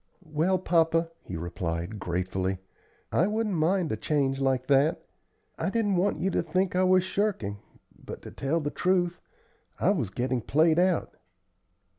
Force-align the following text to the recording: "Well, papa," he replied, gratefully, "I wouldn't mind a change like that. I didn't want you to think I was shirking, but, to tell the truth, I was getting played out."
"Well, 0.25 0.57
papa," 0.57 1.11
he 1.21 1.37
replied, 1.37 1.99
gratefully, 1.99 2.57
"I 3.11 3.27
wouldn't 3.27 3.53
mind 3.55 3.91
a 3.91 3.95
change 3.95 4.41
like 4.41 4.65
that. 4.65 5.05
I 5.59 5.69
didn't 5.69 5.95
want 5.95 6.17
you 6.17 6.31
to 6.31 6.41
think 6.41 6.75
I 6.75 6.83
was 6.83 7.03
shirking, 7.03 7.59
but, 8.03 8.23
to 8.23 8.31
tell 8.31 8.59
the 8.59 8.71
truth, 8.71 9.21
I 9.79 9.91
was 9.91 10.09
getting 10.09 10.41
played 10.41 10.79
out." 10.79 11.17